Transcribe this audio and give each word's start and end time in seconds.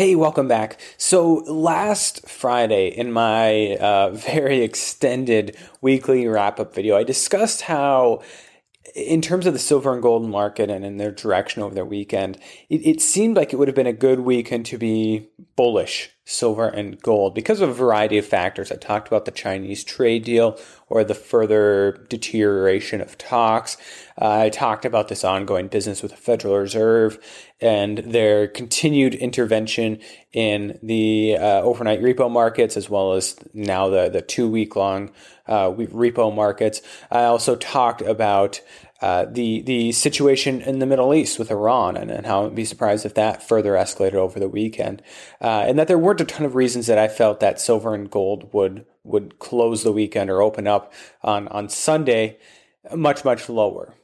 Hey, 0.00 0.16
welcome 0.16 0.48
back. 0.48 0.80
So, 0.96 1.44
last 1.46 2.26
Friday, 2.26 2.88
in 2.88 3.12
my 3.12 3.72
uh, 3.76 4.10
very 4.14 4.62
extended 4.62 5.58
weekly 5.82 6.26
wrap 6.26 6.58
up 6.58 6.74
video, 6.74 6.96
I 6.96 7.02
discussed 7.02 7.60
how, 7.60 8.22
in 8.94 9.20
terms 9.20 9.44
of 9.44 9.52
the 9.52 9.58
silver 9.58 9.92
and 9.92 10.00
gold 10.00 10.26
market 10.26 10.70
and 10.70 10.86
in 10.86 10.96
their 10.96 11.10
direction 11.10 11.62
over 11.62 11.74
their 11.74 11.84
weekend, 11.84 12.38
it, 12.70 12.76
it 12.76 13.02
seemed 13.02 13.36
like 13.36 13.52
it 13.52 13.56
would 13.56 13.68
have 13.68 13.74
been 13.74 13.86
a 13.86 13.92
good 13.92 14.20
weekend 14.20 14.64
to 14.64 14.78
be 14.78 15.28
bullish 15.54 16.08
silver 16.24 16.68
and 16.68 17.00
gold 17.02 17.34
because 17.34 17.60
of 17.60 17.68
a 17.68 17.74
variety 17.74 18.16
of 18.16 18.26
factors. 18.26 18.70
I 18.70 18.76
talked 18.76 19.08
about 19.08 19.24
the 19.24 19.30
Chinese 19.30 19.82
trade 19.82 20.24
deal 20.24 20.58
or 20.88 21.02
the 21.02 21.14
further 21.14 22.06
deterioration 22.08 23.00
of 23.00 23.18
talks. 23.18 23.76
Uh, 24.20 24.40
I 24.42 24.48
talked 24.48 24.84
about 24.84 25.08
this 25.08 25.24
ongoing 25.24 25.68
business 25.68 26.02
with 26.02 26.12
the 26.12 26.16
Federal 26.16 26.58
Reserve 26.58 27.18
and 27.60 27.98
their 27.98 28.46
continued 28.46 29.14
intervention 29.14 29.98
in 30.32 30.78
the 30.82 31.36
uh, 31.36 31.62
overnight 31.62 32.00
repo 32.00 32.30
markets, 32.30 32.76
as 32.76 32.88
well 32.88 33.14
as 33.14 33.36
now 33.52 33.88
the, 33.88 34.08
the 34.08 34.22
two 34.22 34.48
week 34.48 34.76
long 34.76 35.10
uh, 35.46 35.70
repo 35.72 36.34
markets. 36.34 36.80
I 37.10 37.24
also 37.24 37.56
talked 37.56 38.02
about 38.02 38.60
uh, 39.00 39.26
the 39.30 39.62
the 39.62 39.92
situation 39.92 40.60
in 40.60 40.78
the 40.78 40.86
Middle 40.86 41.14
East 41.14 41.38
with 41.38 41.50
Iran 41.50 41.96
and, 41.96 42.10
and 42.10 42.26
how 42.26 42.46
I'd 42.46 42.54
be 42.54 42.64
surprised 42.64 43.06
if 43.06 43.14
that 43.14 43.42
further 43.42 43.72
escalated 43.72 44.14
over 44.14 44.38
the 44.38 44.48
weekend, 44.48 45.02
uh, 45.40 45.64
and 45.66 45.78
that 45.78 45.88
there 45.88 45.98
weren't 45.98 46.20
a 46.20 46.26
ton 46.26 46.44
of 46.44 46.54
reasons 46.54 46.86
that 46.86 46.98
I 46.98 47.08
felt 47.08 47.40
that 47.40 47.60
silver 47.60 47.94
and 47.94 48.10
gold 48.10 48.52
would 48.52 48.84
would 49.04 49.38
close 49.38 49.82
the 49.82 49.92
weekend 49.92 50.30
or 50.30 50.42
open 50.42 50.66
up 50.66 50.92
on 51.22 51.48
on 51.48 51.68
Sunday 51.68 52.38
much 52.94 53.24
much 53.24 53.48
lower. 53.48 53.94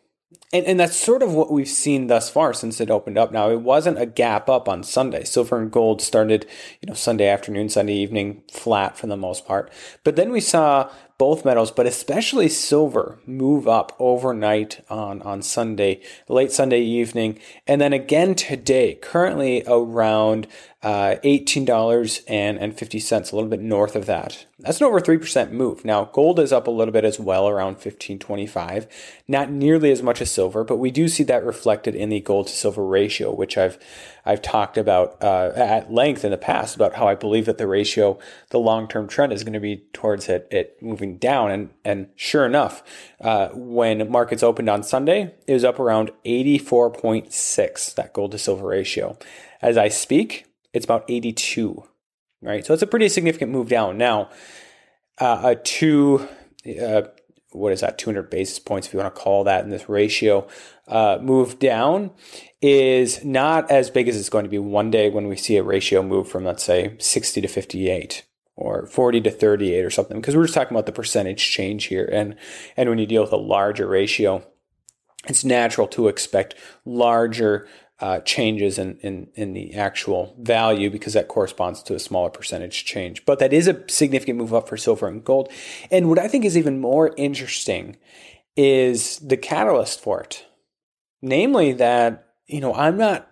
And, 0.52 0.64
and 0.66 0.80
that's 0.80 0.96
sort 0.96 1.22
of 1.22 1.34
what 1.34 1.50
we've 1.50 1.68
seen 1.68 2.06
thus 2.06 2.30
far 2.30 2.52
since 2.52 2.80
it 2.80 2.90
opened 2.90 3.18
up. 3.18 3.32
Now, 3.32 3.50
it 3.50 3.60
wasn't 3.60 4.00
a 4.00 4.06
gap 4.06 4.48
up 4.48 4.68
on 4.68 4.82
Sunday. 4.82 5.24
Silver 5.24 5.60
and 5.60 5.70
gold 5.70 6.00
started, 6.00 6.46
you 6.80 6.88
know, 6.88 6.94
Sunday 6.94 7.28
afternoon, 7.28 7.68
Sunday 7.68 7.94
evening, 7.94 8.42
flat 8.50 8.96
for 8.96 9.06
the 9.06 9.16
most 9.16 9.46
part. 9.46 9.70
But 10.04 10.16
then 10.16 10.30
we 10.30 10.40
saw 10.40 10.90
both 11.18 11.46
metals, 11.46 11.70
but 11.70 11.86
especially 11.86 12.48
silver, 12.48 13.18
move 13.26 13.66
up 13.66 13.96
overnight 13.98 14.84
on, 14.90 15.22
on 15.22 15.40
Sunday, 15.40 16.02
late 16.28 16.52
Sunday 16.52 16.82
evening, 16.82 17.38
and 17.66 17.80
then 17.80 17.94
again 17.94 18.34
today, 18.34 18.96
currently 18.96 19.62
around 19.66 20.46
uh, 20.82 21.16
$18.50, 21.24 23.32
a 23.32 23.34
little 23.34 23.50
bit 23.50 23.60
north 23.60 23.96
of 23.96 24.04
that. 24.06 24.46
That's 24.58 24.80
an 24.80 24.86
over 24.86 25.00
3% 25.00 25.52
move. 25.52 25.84
Now, 25.84 26.04
gold 26.04 26.38
is 26.38 26.52
up 26.52 26.66
a 26.66 26.70
little 26.70 26.92
bit 26.92 27.04
as 27.04 27.18
well, 27.18 27.48
around 27.48 27.76
1525. 27.76 28.86
Not 29.26 29.50
nearly 29.50 29.90
as 29.90 30.02
much 30.02 30.20
as 30.20 30.30
silver, 30.36 30.62
but 30.62 30.76
we 30.76 30.92
do 30.92 31.08
see 31.08 31.24
that 31.24 31.44
reflected 31.44 31.96
in 31.96 32.10
the 32.10 32.20
gold 32.20 32.46
to 32.46 32.52
silver 32.52 32.86
ratio, 32.86 33.34
which 33.34 33.58
I've 33.58 33.78
I've 34.24 34.42
talked 34.42 34.76
about 34.76 35.22
uh, 35.22 35.52
at 35.54 35.92
length 35.92 36.24
in 36.24 36.32
the 36.32 36.36
past 36.36 36.74
about 36.74 36.94
how 36.94 37.06
I 37.06 37.14
believe 37.14 37.46
that 37.46 37.58
the 37.58 37.66
ratio, 37.66 38.18
the 38.50 38.58
long 38.58 38.88
term 38.88 39.06
trend 39.06 39.32
is 39.32 39.44
going 39.44 39.52
to 39.52 39.60
be 39.60 39.84
towards 39.92 40.28
it, 40.28 40.48
it 40.50 40.82
moving 40.82 41.16
down. 41.16 41.52
And, 41.52 41.70
and 41.84 42.08
sure 42.16 42.44
enough, 42.44 42.82
uh, 43.20 43.48
when 43.52 44.10
markets 44.10 44.42
opened 44.42 44.68
on 44.68 44.82
Sunday, 44.82 45.34
it 45.46 45.52
was 45.52 45.64
up 45.64 45.78
around 45.78 46.10
84.6, 46.24 47.94
that 47.94 48.12
gold 48.12 48.32
to 48.32 48.38
silver 48.38 48.66
ratio. 48.66 49.16
As 49.62 49.78
I 49.78 49.88
speak, 49.88 50.46
it's 50.72 50.84
about 50.84 51.04
82, 51.08 51.84
right? 52.42 52.66
So 52.66 52.74
it's 52.74 52.82
a 52.82 52.86
pretty 52.88 53.08
significant 53.08 53.52
move 53.52 53.68
down. 53.68 53.96
Now, 53.96 54.30
uh, 55.18 55.40
a 55.44 55.54
two, 55.54 56.28
uh, 56.82 57.02
what 57.52 57.72
is 57.72 57.80
that, 57.80 57.98
200 57.98 58.28
basis 58.30 58.58
points, 58.58 58.86
if 58.86 58.92
you 58.92 58.98
want 59.00 59.14
to 59.14 59.20
call 59.20 59.44
that 59.44 59.64
in 59.64 59.70
this 59.70 59.88
ratio, 59.88 60.46
uh, 60.88 61.18
move 61.20 61.58
down 61.58 62.10
is 62.60 63.24
not 63.24 63.70
as 63.70 63.90
big 63.90 64.08
as 64.08 64.16
it's 64.16 64.28
going 64.28 64.44
to 64.44 64.50
be 64.50 64.58
one 64.58 64.90
day 64.90 65.10
when 65.10 65.28
we 65.28 65.36
see 65.36 65.56
a 65.56 65.62
ratio 65.62 66.02
move 66.02 66.28
from, 66.28 66.44
let's 66.44 66.62
say, 66.62 66.96
60 66.98 67.40
to 67.40 67.48
58 67.48 68.24
or 68.56 68.86
40 68.86 69.20
to 69.22 69.30
38 69.30 69.84
or 69.84 69.90
something, 69.90 70.20
because 70.20 70.34
we're 70.34 70.44
just 70.44 70.54
talking 70.54 70.74
about 70.74 70.86
the 70.86 70.92
percentage 70.92 71.50
change 71.50 71.84
here. 71.84 72.08
And, 72.10 72.36
and 72.76 72.88
when 72.88 72.98
you 72.98 73.06
deal 73.06 73.22
with 73.22 73.32
a 73.32 73.36
larger 73.36 73.86
ratio, 73.86 74.46
it's 75.28 75.44
natural 75.44 75.88
to 75.88 76.08
expect 76.08 76.54
larger 76.84 77.68
uh, 77.98 78.20
changes 78.20 78.78
in, 78.78 78.98
in, 78.98 79.28
in 79.34 79.54
the 79.54 79.74
actual 79.74 80.34
value 80.38 80.90
because 80.90 81.14
that 81.14 81.28
corresponds 81.28 81.82
to 81.82 81.94
a 81.94 81.98
smaller 81.98 82.30
percentage 82.30 82.84
change. 82.84 83.24
But 83.24 83.38
that 83.38 83.52
is 83.52 83.68
a 83.68 83.82
significant 83.88 84.38
move 84.38 84.52
up 84.52 84.68
for 84.68 84.76
silver 84.76 85.08
and 85.08 85.24
gold. 85.24 85.50
And 85.90 86.08
what 86.08 86.18
I 86.18 86.28
think 86.28 86.44
is 86.44 86.58
even 86.58 86.78
more 86.78 87.14
interesting 87.16 87.96
is 88.54 89.18
the 89.18 89.36
catalyst 89.36 90.00
for 90.00 90.20
it. 90.20 90.44
Namely, 91.22 91.72
that, 91.72 92.26
you 92.46 92.60
know, 92.60 92.74
I'm 92.74 92.98
not 92.98 93.30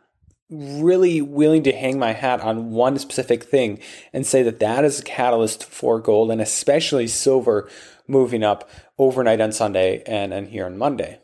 really 0.51 1.21
willing 1.21 1.63
to 1.65 1.73
hang 1.73 1.99
my 1.99 2.13
hat 2.13 2.41
on 2.41 2.71
one 2.71 2.99
specific 2.99 3.45
thing 3.45 3.81
and 4.13 4.27
say 4.27 4.43
that 4.43 4.61
that 4.61 4.85
is 4.85 5.01
a 5.01 5.05
catalyst 5.05 5.65
for 5.65 6.01
gold 6.01 6.31
and 6.31 6.41
especially 6.41 7.07
silver 7.07 7.69
moving 8.07 8.43
up 8.43 8.69
overnight 8.99 9.41
on 9.41 9.53
Sunday 9.53 10.03
and, 10.07 10.33
and 10.33 10.49
here 10.49 10.67
on 10.67 10.79
Monday. 10.79 11.19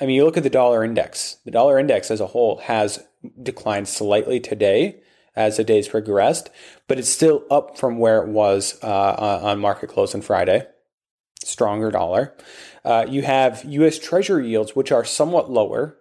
I 0.00 0.06
mean, 0.06 0.16
you 0.16 0.24
look 0.24 0.36
at 0.36 0.42
the 0.42 0.50
dollar 0.50 0.84
index. 0.84 1.38
The 1.44 1.50
dollar 1.50 1.78
index 1.78 2.10
as 2.10 2.20
a 2.20 2.26
whole 2.26 2.58
has 2.58 3.04
declined 3.42 3.88
slightly 3.88 4.40
today 4.40 5.00
as 5.36 5.56
the 5.56 5.64
days 5.64 5.88
progressed, 5.88 6.50
but 6.88 6.98
it's 6.98 7.08
still 7.08 7.44
up 7.50 7.78
from 7.78 7.98
where 7.98 8.22
it 8.22 8.28
was 8.28 8.78
uh, 8.82 9.40
on 9.42 9.60
market 9.60 9.88
close 9.88 10.14
on 10.14 10.22
Friday. 10.22 10.66
Stronger 11.44 11.90
dollar. 11.90 12.34
Uh, 12.84 13.06
you 13.08 13.22
have 13.22 13.64
U.S. 13.64 13.98
Treasury 13.98 14.48
yields, 14.48 14.76
which 14.76 14.92
are 14.92 15.04
somewhat 15.04 15.50
lower, 15.50 15.96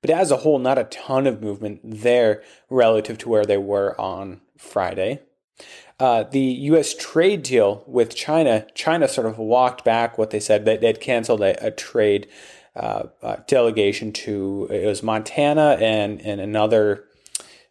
but 0.00 0.10
as 0.10 0.30
a 0.30 0.38
whole, 0.38 0.58
not 0.58 0.78
a 0.78 0.84
ton 0.84 1.26
of 1.26 1.42
movement 1.42 1.80
there 1.82 2.42
relative 2.70 3.18
to 3.18 3.28
where 3.28 3.44
they 3.44 3.56
were 3.56 4.00
on 4.00 4.40
Friday. 4.56 5.20
Uh, 5.98 6.22
the 6.22 6.38
U.S. 6.40 6.94
trade 6.94 7.42
deal 7.42 7.82
with 7.86 8.14
China, 8.14 8.66
China 8.74 9.08
sort 9.08 9.26
of 9.26 9.38
walked 9.38 9.84
back 9.84 10.16
what 10.16 10.30
they 10.30 10.38
said. 10.38 10.64
They, 10.64 10.76
they'd 10.76 11.00
canceled 11.00 11.40
a, 11.40 11.66
a 11.66 11.72
trade 11.72 12.28
delegation 13.46 14.12
to 14.12 14.68
it 14.70 14.86
was 14.86 15.02
Montana 15.02 15.78
and 15.80 16.20
and 16.20 16.40
another 16.40 17.04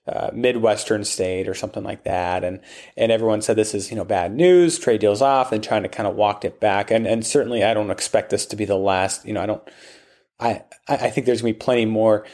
uh, 0.07 0.29
Midwestern 0.34 1.03
state 1.03 1.47
or 1.47 1.53
something 1.53 1.84
like 1.84 2.03
that, 2.03 2.44
and 2.44 2.62
and 2.95 3.12
everyone 3.12 3.41
said 3.41 3.56
this 3.56 3.73
is 3.73 3.90
you 3.90 3.97
know 3.97 4.06
bad 4.06 4.34
news, 4.34 4.79
trade 4.79 5.01
deals 5.01 5.22
off, 5.22 5.51
and 5.51 5.63
trying 5.63 5.84
to 5.84 5.90
kind 5.90 6.07
of 6.07 6.16
walk 6.16 6.46
it 6.46 6.59
back, 6.59 6.91
and 6.91 7.06
and 7.06 7.25
certainly 7.25 7.63
I 7.63 7.73
don't 7.73 7.91
expect 7.91 8.29
this 8.29 8.46
to 8.47 8.56
be 8.56 8.66
the 8.66 8.78
last. 8.78 9.25
You 9.25 9.34
know, 9.34 9.41
I 9.41 9.46
don't. 9.46 9.63
I 10.40 10.63
I 10.88 11.09
think 11.09 11.25
there's 11.25 11.41
gonna 11.41 11.53
be 11.53 11.59
plenty 11.59 11.85
more 11.85 12.25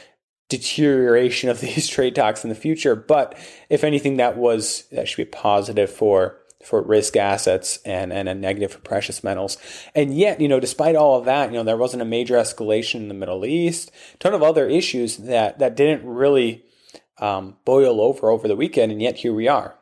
deterioration 0.48 1.50
of 1.50 1.60
these 1.62 1.88
trade 1.88 2.14
talks 2.14 2.44
in 2.44 2.48
the 2.48 2.54
future, 2.54 2.94
but 2.94 3.36
if 3.68 3.82
anything, 3.82 4.18
that 4.18 4.36
was 4.36 4.84
that 4.92 5.08
should 5.08 5.16
be 5.16 5.24
positive 5.24 5.90
for 5.90 6.38
for 6.64 6.82
risk 6.82 7.16
assets 7.16 7.78
and, 7.84 8.12
and 8.12 8.28
a 8.28 8.34
negative 8.34 8.72
for 8.72 8.78
precious 8.78 9.22
metals. 9.22 9.58
And 9.94 10.16
yet, 10.16 10.40
you 10.40 10.48
know, 10.48 10.60
despite 10.60 10.96
all 10.96 11.18
of 11.18 11.24
that, 11.26 11.50
you 11.50 11.58
know, 11.58 11.64
there 11.64 11.76
wasn't 11.76 12.02
a 12.02 12.06
major 12.06 12.36
escalation 12.36 12.96
in 12.96 13.08
the 13.08 13.14
Middle 13.14 13.44
East, 13.44 13.90
a 14.14 14.16
ton 14.18 14.34
of 14.34 14.42
other 14.42 14.68
issues 14.68 15.18
that, 15.18 15.58
that 15.58 15.76
didn't 15.76 16.06
really 16.06 16.64
um, 17.18 17.56
boil 17.64 18.00
over 18.00 18.30
over 18.30 18.48
the 18.48 18.56
weekend. 18.56 18.90
And 18.90 19.02
yet 19.02 19.16
here 19.16 19.34
we 19.34 19.48
are. 19.48 19.76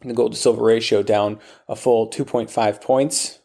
The 0.00 0.14
gold 0.14 0.32
to 0.32 0.38
silver 0.38 0.64
ratio 0.64 1.02
down 1.02 1.38
a 1.68 1.76
full 1.76 2.08
2.5 2.08 2.80
points 2.80 3.38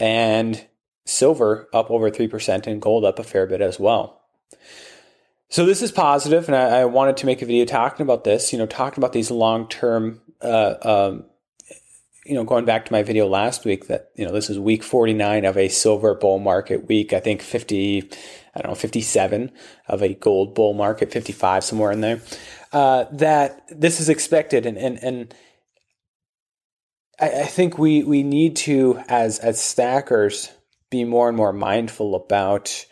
and 0.00 0.66
silver 1.06 1.68
up 1.72 1.90
over 1.90 2.10
3% 2.10 2.66
and 2.66 2.82
gold 2.82 3.04
up 3.04 3.18
a 3.18 3.24
fair 3.24 3.46
bit 3.46 3.60
as 3.60 3.78
well. 3.78 4.20
So 5.48 5.66
this 5.66 5.82
is 5.82 5.90
positive, 5.90 6.48
and 6.48 6.56
I, 6.56 6.80
I 6.80 6.84
wanted 6.84 7.16
to 7.18 7.26
make 7.26 7.42
a 7.42 7.46
video 7.46 7.64
talking 7.64 8.04
about 8.04 8.22
this. 8.22 8.52
You 8.52 8.58
know, 8.58 8.66
talking 8.66 9.00
about 9.02 9.12
these 9.12 9.32
long-term 9.32 10.20
uh, 10.40 10.74
um, 10.82 11.24
you 12.30 12.36
know, 12.36 12.44
going 12.44 12.64
back 12.64 12.84
to 12.84 12.92
my 12.92 13.02
video 13.02 13.26
last 13.26 13.64
week, 13.64 13.88
that 13.88 14.12
you 14.14 14.24
know 14.24 14.32
this 14.32 14.48
is 14.48 14.56
week 14.56 14.84
49 14.84 15.44
of 15.44 15.56
a 15.56 15.68
silver 15.68 16.14
bull 16.14 16.38
market 16.38 16.86
week. 16.86 17.12
I 17.12 17.18
think 17.18 17.42
50, 17.42 18.08
I 18.54 18.60
don't 18.60 18.70
know, 18.70 18.76
57 18.76 19.50
of 19.88 20.00
a 20.00 20.14
gold 20.14 20.54
bull 20.54 20.72
market, 20.72 21.10
55 21.10 21.64
somewhere 21.64 21.90
in 21.90 22.02
there. 22.02 22.22
Uh, 22.72 23.06
that 23.10 23.64
this 23.68 23.98
is 23.98 24.08
expected, 24.08 24.64
and 24.64 24.78
and 24.78 25.02
and 25.02 25.34
I, 27.18 27.40
I 27.40 27.46
think 27.46 27.78
we 27.78 28.04
we 28.04 28.22
need 28.22 28.54
to 28.56 29.02
as 29.08 29.40
as 29.40 29.60
stackers 29.60 30.52
be 30.88 31.02
more 31.02 31.26
and 31.26 31.36
more 31.36 31.52
mindful 31.52 32.14
about 32.14 32.86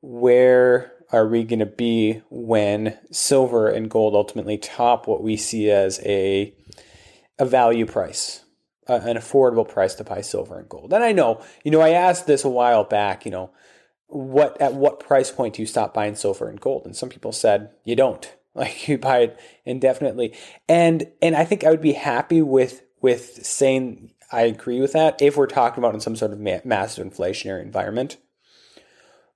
where 0.00 0.92
are 1.12 1.28
we 1.28 1.44
going 1.44 1.58
to 1.58 1.66
be 1.66 2.22
when 2.30 2.96
silver 3.10 3.68
and 3.68 3.90
gold 3.90 4.14
ultimately 4.14 4.56
top 4.56 5.06
what 5.06 5.22
we 5.22 5.36
see 5.36 5.70
as 5.70 6.00
a 6.06 6.54
a 7.38 7.44
value 7.44 7.86
price, 7.86 8.44
an 8.90 9.16
affordable 9.16 9.68
price 9.68 9.94
to 9.96 10.04
buy 10.04 10.20
silver 10.20 10.58
and 10.58 10.68
gold? 10.68 10.92
And 10.92 11.04
I 11.04 11.12
know, 11.12 11.42
you 11.64 11.70
know, 11.70 11.80
I 11.80 11.90
asked 11.90 12.26
this 12.26 12.44
a 12.44 12.48
while 12.48 12.84
back, 12.84 13.24
you 13.24 13.30
know, 13.30 13.50
what 14.06 14.60
at 14.60 14.74
what 14.74 15.00
price 15.00 15.30
point 15.30 15.54
do 15.54 15.62
you 15.62 15.66
stop 15.66 15.94
buying 15.94 16.16
silver 16.16 16.48
and 16.48 16.60
gold? 16.60 16.84
And 16.84 16.96
some 16.96 17.08
people 17.08 17.32
said 17.32 17.70
you 17.84 17.96
don't. 17.96 18.34
Like 18.52 18.88
you 18.88 18.98
buy 18.98 19.18
it 19.20 19.40
indefinitely. 19.64 20.34
And 20.68 21.06
and 21.22 21.36
I 21.36 21.44
think 21.44 21.62
I 21.62 21.70
would 21.70 21.80
be 21.80 21.92
happy 21.92 22.42
with 22.42 22.82
with 23.00 23.46
saying 23.46 24.12
I 24.32 24.42
agree 24.42 24.80
with 24.80 24.92
that 24.92 25.22
if 25.22 25.36
we're 25.36 25.46
talking 25.46 25.78
about 25.78 25.94
in 25.94 26.00
some 26.00 26.16
sort 26.16 26.32
of 26.32 26.40
ma- 26.40 26.58
massive 26.64 27.06
inflationary 27.06 27.62
environment 27.62 28.16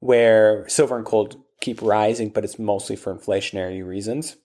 where 0.00 0.68
silver 0.68 0.96
and 0.96 1.06
gold 1.06 1.40
keep 1.60 1.80
rising, 1.80 2.28
but 2.28 2.44
it's 2.44 2.58
mostly 2.58 2.96
for 2.96 3.14
inflationary 3.14 3.86
reasons. 3.86 4.36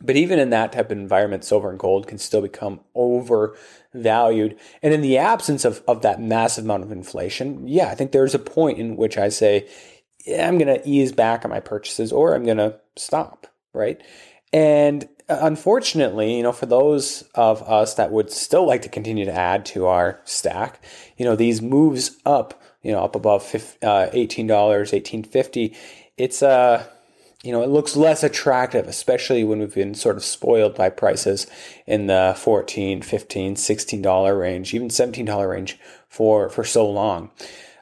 But 0.00 0.16
even 0.16 0.38
in 0.38 0.50
that 0.50 0.72
type 0.72 0.90
of 0.90 0.98
environment, 0.98 1.44
silver 1.44 1.70
and 1.70 1.78
gold 1.78 2.06
can 2.06 2.18
still 2.18 2.42
become 2.42 2.80
overvalued. 2.94 4.58
And 4.82 4.92
in 4.92 5.00
the 5.00 5.16
absence 5.16 5.64
of, 5.64 5.82
of 5.88 6.02
that 6.02 6.20
massive 6.20 6.64
amount 6.64 6.82
of 6.82 6.92
inflation, 6.92 7.66
yeah, 7.66 7.88
I 7.88 7.94
think 7.94 8.12
there's 8.12 8.34
a 8.34 8.38
point 8.38 8.78
in 8.78 8.96
which 8.96 9.16
I 9.16 9.30
say, 9.30 9.68
yeah, 10.26 10.46
I'm 10.46 10.58
going 10.58 10.74
to 10.74 10.86
ease 10.86 11.12
back 11.12 11.44
on 11.44 11.50
my 11.50 11.60
purchases 11.60 12.12
or 12.12 12.34
I'm 12.34 12.44
going 12.44 12.58
to 12.58 12.78
stop, 12.96 13.46
right? 13.72 14.00
And 14.52 15.08
unfortunately, 15.28 16.36
you 16.36 16.42
know, 16.42 16.52
for 16.52 16.66
those 16.66 17.22
of 17.34 17.62
us 17.62 17.94
that 17.94 18.12
would 18.12 18.30
still 18.30 18.66
like 18.66 18.82
to 18.82 18.88
continue 18.88 19.24
to 19.24 19.32
add 19.32 19.64
to 19.66 19.86
our 19.86 20.20
stack, 20.24 20.82
you 21.16 21.24
know, 21.24 21.36
these 21.36 21.62
moves 21.62 22.18
up, 22.26 22.60
you 22.82 22.92
know, 22.92 23.02
up 23.02 23.16
above 23.16 23.42
uh, 23.82 24.08
$18, 24.12 24.48
1850, 24.48 25.74
it's 26.16 26.42
a, 26.42 26.48
uh, 26.48 26.84
you 27.46 27.52
know, 27.52 27.62
it 27.62 27.68
looks 27.68 27.94
less 27.94 28.24
attractive, 28.24 28.88
especially 28.88 29.44
when 29.44 29.60
we've 29.60 29.74
been 29.74 29.94
sort 29.94 30.16
of 30.16 30.24
spoiled 30.24 30.74
by 30.74 30.90
prices 30.90 31.46
in 31.86 32.08
the 32.08 32.34
14, 32.36 33.02
15, 33.02 33.54
16 33.54 34.02
dollar 34.02 34.36
range, 34.36 34.74
even 34.74 34.90
17 34.90 35.24
dollar 35.24 35.48
range 35.48 35.78
for 36.08 36.48
for 36.48 36.64
so 36.64 36.88
long. 36.90 37.30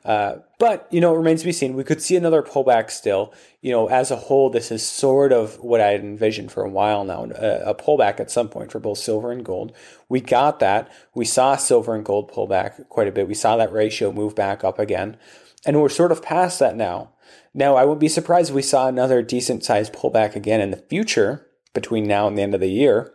Uh, 0.04 0.36
but 0.58 0.86
you 0.90 1.00
know, 1.00 1.14
it 1.14 1.18
remains 1.18 1.40
to 1.40 1.46
be 1.46 1.52
seen. 1.52 1.74
We 1.74 1.84
could 1.84 2.02
see 2.02 2.14
another 2.16 2.42
pullback 2.42 2.90
still. 2.90 3.32
You 3.62 3.72
know, 3.72 3.88
as 3.88 4.10
a 4.10 4.16
whole, 4.16 4.50
this 4.50 4.70
is 4.70 4.86
sort 4.86 5.32
of 5.32 5.58
what 5.60 5.80
I 5.80 5.88
had 5.88 6.02
envisioned 6.02 6.52
for 6.52 6.62
a 6.62 6.68
while 6.68 7.04
now. 7.04 7.24
A, 7.24 7.70
a 7.70 7.74
pullback 7.74 8.20
at 8.20 8.30
some 8.30 8.48
point 8.48 8.70
for 8.70 8.78
both 8.78 8.98
silver 8.98 9.32
and 9.32 9.44
gold. 9.44 9.74
We 10.08 10.20
got 10.20 10.60
that. 10.60 10.90
We 11.14 11.24
saw 11.24 11.56
silver 11.56 11.94
and 11.94 12.04
gold 12.04 12.28
pull 12.28 12.46
back 12.46 12.88
quite 12.90 13.08
a 13.08 13.12
bit. 13.12 13.28
We 13.28 13.34
saw 13.34 13.56
that 13.56 13.72
ratio 13.72 14.12
move 14.12 14.34
back 14.34 14.62
up 14.62 14.78
again, 14.78 15.16
and 15.64 15.80
we're 15.80 15.88
sort 15.88 16.12
of 16.12 16.22
past 16.22 16.58
that 16.58 16.76
now. 16.76 17.12
Now, 17.54 17.76
I 17.76 17.84
wouldn't 17.84 18.00
be 18.00 18.08
surprised 18.08 18.50
if 18.50 18.56
we 18.56 18.62
saw 18.62 18.88
another 18.88 19.22
decent 19.22 19.64
sized 19.64 19.94
pullback 19.94 20.34
again 20.34 20.60
in 20.60 20.70
the 20.70 20.76
future 20.76 21.46
between 21.72 22.06
now 22.06 22.26
and 22.26 22.36
the 22.36 22.42
end 22.42 22.54
of 22.54 22.60
the 22.60 22.68
year. 22.68 23.12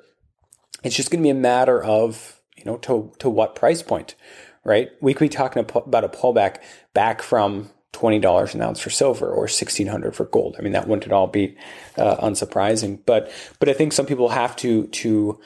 It's 0.84 0.96
just 0.96 1.12
going 1.12 1.22
to 1.22 1.28
be 1.28 1.30
a 1.30 1.36
matter 1.36 1.84
of, 1.84 2.42
you 2.56 2.64
know, 2.66 2.78
to, 2.78 3.12
to 3.20 3.30
what 3.30 3.56
price 3.56 3.84
point, 3.84 4.16
right? 4.64 4.92
We 5.02 5.14
could 5.14 5.26
be 5.26 5.30
talking 5.30 5.66
about 5.70 6.04
a 6.04 6.10
pullback 6.10 6.58
back 6.94 7.22
from 7.22 7.70
$20 7.94 8.54
an 8.54 8.62
ounce 8.62 8.80
for 8.80 8.90
silver 8.90 9.28
or 9.28 9.42
1600 9.42 10.16
for 10.16 10.26
gold. 10.26 10.56
I 10.58 10.62
mean, 10.62 10.74
that 10.74 10.88
wouldn't 10.88 11.08
at 11.08 11.12
all 11.12 11.28
be 11.28 11.58
uh, 11.98 12.18
unsurprising, 12.18 13.00
but, 13.06 13.32
but 13.60 13.70
I 13.70 13.74
think 13.74 13.94
some 13.94 14.06
people 14.06 14.30
have 14.30 14.56
to, 14.58 14.88
to 14.88 15.40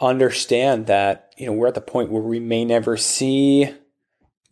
understand 0.00 0.86
that, 0.86 1.34
you 1.36 1.46
know, 1.46 1.52
we're 1.52 1.68
at 1.68 1.74
the 1.74 1.80
point 1.80 2.10
where 2.10 2.22
we 2.22 2.40
may 2.40 2.64
never 2.64 2.96
see 2.96 3.74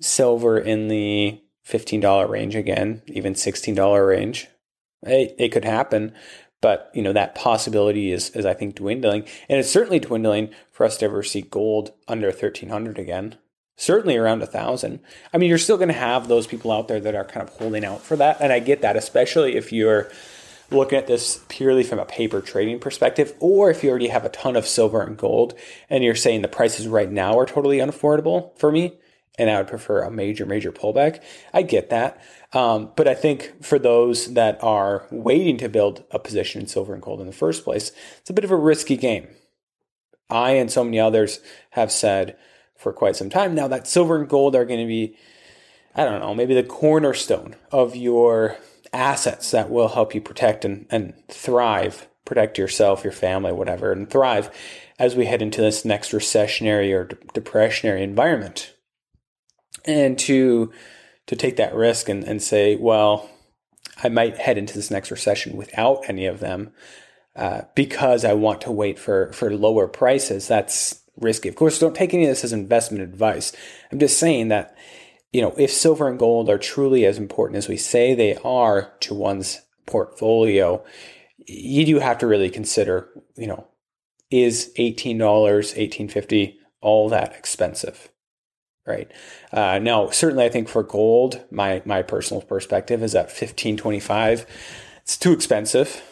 silver 0.00 0.58
in 0.58 0.88
the 0.88 1.40
$15 1.66 2.28
range 2.28 2.54
again, 2.54 3.02
even 3.06 3.34
$16 3.34 4.08
range. 4.08 4.48
It, 5.02 5.34
it 5.38 5.48
could 5.50 5.64
happen, 5.64 6.12
but 6.60 6.90
you 6.92 7.02
know 7.02 7.12
that 7.12 7.34
possibility 7.34 8.10
is, 8.10 8.30
is 8.30 8.44
I 8.44 8.54
think 8.54 8.74
dwindling, 8.74 9.24
and 9.48 9.60
it's 9.60 9.70
certainly 9.70 10.00
dwindling 10.00 10.50
for 10.72 10.84
us 10.84 10.96
to 10.98 11.04
ever 11.04 11.22
see 11.22 11.42
gold 11.42 11.92
under 12.08 12.28
1300 12.28 12.98
again. 12.98 13.36
Certainly 13.80 14.16
around 14.16 14.42
a 14.42 14.46
thousand. 14.46 15.00
I 15.32 15.38
mean, 15.38 15.48
you're 15.48 15.56
still 15.56 15.76
going 15.78 15.88
to 15.88 15.94
have 15.94 16.28
those 16.28 16.46
people 16.46 16.70
out 16.70 16.88
there 16.88 17.00
that 17.00 17.14
are 17.14 17.24
kind 17.24 17.48
of 17.48 17.54
holding 17.56 17.84
out 17.84 18.02
for 18.02 18.16
that, 18.16 18.38
and 18.40 18.52
I 18.52 18.58
get 18.58 18.82
that, 18.82 18.96
especially 18.96 19.56
if 19.56 19.72
you're 19.72 20.10
looking 20.70 20.98
at 20.98 21.06
this 21.06 21.42
purely 21.48 21.82
from 21.82 21.98
a 21.98 22.04
paper 22.04 22.40
trading 22.40 22.78
perspective, 22.78 23.32
or 23.40 23.70
if 23.70 23.82
you 23.82 23.88
already 23.88 24.08
have 24.08 24.24
a 24.24 24.30
ton 24.30 24.56
of 24.56 24.66
silver 24.66 25.00
and 25.00 25.16
gold 25.16 25.54
and 25.88 26.04
you're 26.04 26.14
saying 26.14 26.42
the 26.42 26.48
prices 26.48 26.86
right 26.86 27.10
now 27.10 27.38
are 27.38 27.46
totally 27.46 27.78
unaffordable 27.78 28.58
for 28.58 28.70
me 28.70 28.98
and 29.38 29.48
I 29.48 29.58
would 29.58 29.68
prefer 29.68 30.02
a 30.02 30.10
major, 30.10 30.44
major 30.44 30.72
pullback. 30.72 31.22
I 31.54 31.62
get 31.62 31.90
that. 31.90 32.20
Um, 32.52 32.90
but 32.96 33.06
I 33.06 33.14
think 33.14 33.62
for 33.62 33.78
those 33.78 34.34
that 34.34 34.62
are 34.62 35.06
waiting 35.10 35.56
to 35.58 35.68
build 35.68 36.04
a 36.10 36.18
position 36.18 36.60
in 36.60 36.66
silver 36.66 36.92
and 36.92 37.02
gold 37.02 37.20
in 37.20 37.26
the 37.26 37.32
first 37.32 37.64
place, 37.64 37.92
it's 38.18 38.30
a 38.30 38.34
bit 38.34 38.44
of 38.44 38.50
a 38.50 38.56
risky 38.56 38.96
game. 38.96 39.28
I 40.28 40.52
and 40.52 40.70
so 40.70 40.82
many 40.82 40.98
others 40.98 41.40
have 41.70 41.92
said 41.92 42.36
for 42.78 42.92
quite 42.92 43.16
some 43.16 43.28
time 43.28 43.54
now 43.54 43.68
that 43.68 43.86
silver 43.86 44.16
and 44.16 44.28
gold 44.28 44.54
are 44.54 44.64
going 44.64 44.80
to 44.80 44.86
be, 44.86 45.16
I 45.94 46.04
don't 46.04 46.20
know, 46.20 46.34
maybe 46.34 46.54
the 46.54 46.62
cornerstone 46.62 47.56
of 47.70 47.94
your 47.94 48.56
assets 48.92 49.50
that 49.50 49.68
will 49.68 49.88
help 49.88 50.14
you 50.14 50.20
protect 50.20 50.64
and, 50.64 50.86
and 50.88 51.12
thrive, 51.28 52.08
protect 52.24 52.56
yourself, 52.56 53.04
your 53.04 53.12
family, 53.12 53.52
whatever, 53.52 53.92
and 53.92 54.08
thrive 54.08 54.50
as 54.98 55.14
we 55.14 55.26
head 55.26 55.42
into 55.42 55.60
this 55.60 55.84
next 55.84 56.12
recessionary 56.12 56.92
or 56.94 57.04
de- 57.04 57.16
depressionary 57.40 58.00
environment 58.00 58.74
and 59.84 60.18
to 60.18 60.72
to 61.26 61.36
take 61.36 61.56
that 61.56 61.74
risk 61.74 62.08
and, 62.08 62.24
and 62.24 62.42
say, 62.42 62.74
well, 62.76 63.28
I 64.02 64.08
might 64.08 64.38
head 64.38 64.56
into 64.56 64.72
this 64.72 64.90
next 64.90 65.10
recession 65.10 65.56
without 65.56 66.08
any 66.08 66.24
of 66.24 66.40
them 66.40 66.72
uh, 67.36 67.62
because 67.74 68.24
I 68.24 68.32
want 68.32 68.60
to 68.62 68.72
wait 68.72 68.98
for 68.98 69.32
for 69.32 69.54
lower 69.54 69.88
prices. 69.88 70.46
That's 70.46 71.02
risky. 71.20 71.48
Of 71.48 71.56
course, 71.56 71.78
don't 71.78 71.94
take 71.94 72.14
any 72.14 72.24
of 72.24 72.30
this 72.30 72.44
as 72.44 72.52
investment 72.52 73.02
advice. 73.02 73.52
I'm 73.90 73.98
just 73.98 74.18
saying 74.18 74.48
that 74.48 74.76
you 75.32 75.42
know 75.42 75.54
if 75.58 75.72
silver 75.72 76.08
and 76.08 76.18
gold 76.18 76.48
are 76.48 76.58
truly 76.58 77.04
as 77.04 77.18
important 77.18 77.58
as 77.58 77.68
we 77.68 77.76
say 77.76 78.14
they 78.14 78.36
are 78.44 78.92
to 79.00 79.14
one's 79.14 79.62
portfolio, 79.86 80.84
you 81.46 81.84
do 81.86 81.98
have 81.98 82.18
to 82.18 82.26
really 82.26 82.50
consider, 82.50 83.08
you 83.36 83.46
know, 83.46 83.66
is 84.30 84.72
eighteen 84.76 85.18
dollars, 85.18 85.74
eighteen 85.76 86.08
fifty 86.08 86.58
all 86.80 87.08
that 87.08 87.34
expensive? 87.34 88.10
right? 88.88 89.12
Uh, 89.52 89.78
now, 89.78 90.08
certainly, 90.10 90.44
I 90.44 90.48
think 90.48 90.68
for 90.68 90.82
gold, 90.82 91.44
my 91.52 91.82
my 91.84 92.02
personal 92.02 92.42
perspective 92.42 93.02
is 93.02 93.14
at 93.14 93.30
fifteen 93.30 93.76
twenty 93.76 94.00
five. 94.00 94.46
It's 95.02 95.16
too 95.16 95.32
expensive, 95.32 96.02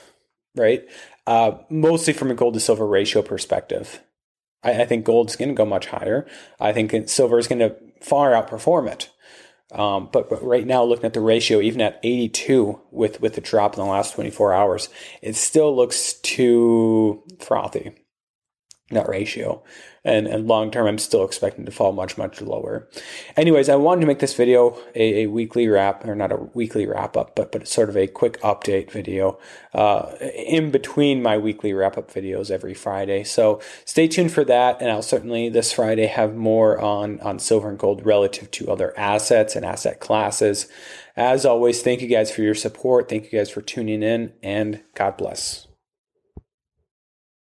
right? 0.55 0.85
Uh, 1.27 1.59
mostly 1.69 2.13
from 2.13 2.31
a 2.31 2.35
gold 2.35 2.55
to 2.55 2.61
silver 2.61 2.87
ratio 2.87 3.23
perspective. 3.23 4.01
I, 4.67 4.83
I 4.83 4.87
think 4.87 5.05
gold's 5.05 5.37
going 5.37 5.49
to 5.49 5.55
go 5.55 5.65
much 5.65 5.87
higher. 5.87 6.27
I 6.61 6.73
think 6.73 7.09
silver 7.09 7.39
is 7.39 7.49
going 7.49 7.61
to 7.61 7.77
far 8.01 8.33
outperform 8.33 8.91
it. 8.91 9.11
Um, 9.73 10.09
but, 10.13 10.31
but 10.31 10.43
right 10.45 10.67
now, 10.67 10.85
looking 10.85 11.07
at 11.07 11.13
the 11.13 11.21
ratio, 11.21 11.61
even 11.61 11.81
at 11.81 11.99
82 12.03 12.81
with, 12.91 13.21
with 13.21 13.35
the 13.35 13.41
drop 13.41 13.75
in 13.75 13.85
the 13.85 13.91
last 13.91 14.15
24 14.15 14.53
hours, 14.53 14.89
it 15.23 15.35
still 15.35 15.75
looks 15.75 16.15
too 16.15 17.23
frothy 17.41 17.93
that 18.91 19.09
ratio. 19.09 19.63
And, 20.05 20.29
and 20.29 20.47
long 20.47 20.71
term, 20.71 20.87
I'm 20.87 20.99
still 20.99 21.25
expecting 21.25 21.65
to 21.65 21.73
fall 21.73 21.91
much, 21.91 22.17
much 22.17 22.41
lower. 22.41 22.89
Anyways, 23.37 23.69
I 23.69 23.75
wanted 23.75 24.03
to 24.03 24.07
make 24.07 24.21
this 24.21 24.35
video 24.35 24.79
a, 24.95 25.25
a 25.25 25.27
weekly 25.27 25.67
wrap, 25.67 26.07
or 26.07 26.15
not 26.15 26.31
a 26.31 26.37
weekly 26.55 26.87
wrap 26.87 27.17
up, 27.17 27.35
but, 27.35 27.51
but 27.51 27.67
sort 27.67 27.89
of 27.89 27.97
a 27.97 28.07
quick 28.07 28.41
update 28.43 28.93
video 28.93 29.41
uh, 29.75 30.15
in 30.21 30.71
between 30.71 31.21
my 31.21 31.37
weekly 31.37 31.73
wrap 31.73 31.99
up 31.99 32.13
videos 32.13 32.53
every 32.53 32.75
Friday. 32.75 33.25
So 33.25 33.61
stay 33.85 34.07
tuned 34.07 34.31
for 34.31 34.45
that. 34.45 34.81
And 34.81 34.89
I'll 34.93 35.03
certainly 35.03 35.49
this 35.49 35.73
Friday 35.73 36.07
have 36.07 36.37
more 36.37 36.81
on, 36.81 37.19
on 37.19 37.41
silver 37.41 37.69
and 37.69 37.79
gold 37.79 38.07
relative 38.07 38.53
to 38.53 38.71
other 38.71 38.97
assets 38.97 39.57
and 39.57 39.67
asset 39.67 39.99
classes. 39.99 40.69
As 41.17 41.45
always, 41.45 41.83
thank 41.83 42.01
you 42.01 42.09
guys 42.09 42.31
for 42.31 42.43
your 42.43 42.55
support. 42.55 43.09
Thank 43.09 43.33
you 43.33 43.39
guys 43.39 43.51
for 43.51 43.63
tuning 43.63 44.05
in, 44.05 44.35
and 44.43 44.83
God 44.95 45.17
bless. 45.17 45.66